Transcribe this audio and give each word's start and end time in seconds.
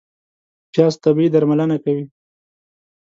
پیاز 0.71 0.93
طبیعي 1.03 1.29
درملنه 1.33 1.77
کوي 1.83 2.03